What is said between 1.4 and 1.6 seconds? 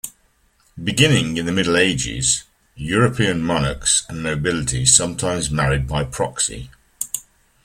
the